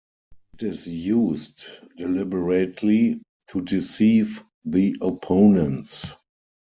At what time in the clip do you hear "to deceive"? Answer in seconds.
3.49-4.43